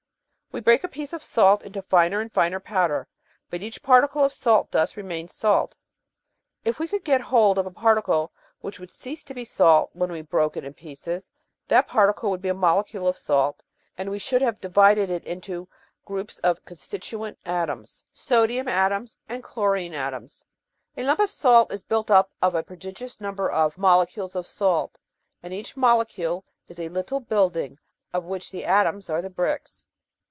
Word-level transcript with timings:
We 0.53 0.59
break 0.59 0.83
a 0.83 0.89
piece 0.89 1.13
of 1.13 1.23
salt 1.23 1.63
into 1.63 1.81
finer 1.81 2.19
and 2.19 2.29
finer 2.29 2.59
powder, 2.59 3.07
but 3.49 3.61
each 3.63 3.81
particle 3.81 4.25
of 4.25 4.33
salt 4.33 4.69
dust 4.69 4.97
remains 4.97 5.33
salt. 5.33 5.77
If 6.65 6.77
we 6.77 6.89
could 6.89 7.05
get 7.05 7.21
hold 7.21 7.57
of 7.57 7.65
a 7.65 7.71
particle 7.71 8.33
which 8.59 8.77
would 8.77 8.91
cease 8.91 9.23
to 9.23 9.33
be 9.33 9.45
salt 9.45 9.91
when 9.93 10.11
we 10.11 10.21
broke 10.21 10.57
it 10.57 10.65
in 10.65 10.73
pieces, 10.73 11.31
that 11.69 11.87
particle 11.87 12.29
would 12.31 12.41
be 12.41 12.49
a 12.49 12.53
molecule 12.53 13.07
of 13.07 13.17
salt, 13.17 13.63
and 13.97 14.11
we 14.11 14.19
should 14.19 14.41
have 14.41 14.59
divided 14.59 15.09
it 15.09 15.23
into 15.23 15.69
groups 16.03 16.37
of 16.39 16.65
constituent 16.65 17.37
atoms 17.45 18.03
sodium 18.11 18.65
The 18.65 18.73
Romance 18.73 18.83
of 18.83 18.83
Chemistry 18.83 18.83
lii\ 18.83 18.85
atoms 18.85 19.17
and 19.37 19.43
chlorine 19.45 19.93
atoms. 19.93 20.45
A 20.97 21.03
lump 21.05 21.21
of 21.21 21.29
salt 21.29 21.71
is 21.71 21.83
built 21.83 22.11
up 22.11 22.29
of 22.41 22.55
a 22.55 22.63
pro 22.63 22.75
digous 22.75 23.21
number 23.21 23.49
of 23.49 23.77
molecules 23.77 24.35
of 24.35 24.45
salt; 24.45 24.97
and 25.41 25.53
each 25.53 25.77
molecule 25.77 26.43
is 26.67 26.77
"a 26.77 26.89
little 26.89 27.21
building, 27.21 27.79
of 28.11 28.25
which 28.25 28.51
the 28.51 28.65
atoms 28.65 29.09
are 29.09 29.21
the 29.21 29.29
bricks." 29.29 29.85